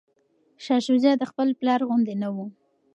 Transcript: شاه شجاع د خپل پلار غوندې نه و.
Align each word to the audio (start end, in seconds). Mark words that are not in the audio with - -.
شاه 0.63 0.81
شجاع 0.87 1.15
د 1.17 1.23
خپل 1.31 1.47
پلار 1.59 1.79
غوندې 1.87 2.13
نه 2.21 2.29
و. 2.35 2.37